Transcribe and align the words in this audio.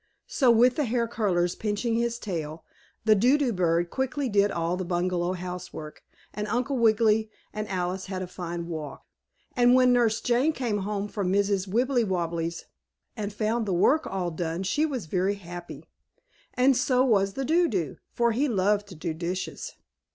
So 0.25 0.49
with 0.49 0.77
the 0.77 0.85
hair 0.85 1.07
curlers 1.07 1.53
pinching 1.53 1.93
his 1.93 2.17
tail 2.17 2.65
the 3.05 3.13
Do 3.13 3.37
do 3.37 3.53
bird 3.53 3.91
quickly 3.91 4.29
did 4.29 4.49
all 4.49 4.75
the 4.75 4.83
bungalow 4.83 5.33
housework, 5.33 6.01
and 6.33 6.47
Uncle 6.47 6.75
Wiggily 6.79 7.29
and 7.53 7.67
Alice 7.67 8.07
had 8.07 8.23
a 8.23 8.25
fine 8.25 8.65
walk. 8.67 9.05
And 9.55 9.75
when 9.75 9.93
Nurse 9.93 10.19
Jane 10.19 10.53
came 10.53 10.79
home 10.79 11.07
from 11.07 11.31
Mrs. 11.31 11.67
Wibblewobble's 11.67 12.65
and 13.15 13.31
found 13.31 13.67
the 13.67 13.73
work 13.73 14.07
all 14.07 14.31
done 14.31 14.63
she 14.63 14.87
was 14.87 15.05
very 15.05 15.35
happy. 15.35 15.85
And 16.55 16.75
so 16.75 17.05
was 17.05 17.33
the 17.33 17.45
Do 17.45 17.67
do, 17.67 17.97
for 18.11 18.31
he 18.31 18.47
loved 18.47 18.87
to 18.87 18.95
do 18.95 19.13
dishes. 19.13 19.73